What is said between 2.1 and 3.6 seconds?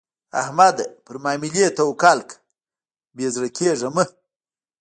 کړه؛ بې زړه